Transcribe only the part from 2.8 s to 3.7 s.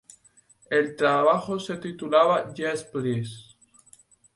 Please!